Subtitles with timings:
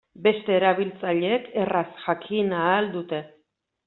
[0.27, 3.21] Beste erabiltzaileek erraz jakin ahal dute.